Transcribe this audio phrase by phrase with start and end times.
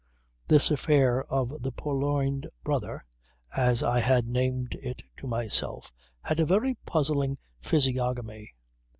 [0.47, 3.05] This affair of the purloined brother,
[3.55, 5.91] as I had named it to myself,
[6.23, 8.51] had a very puzzling physiognomy.